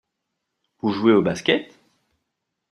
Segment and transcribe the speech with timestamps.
[0.79, 1.75] Vous jouez au Basket?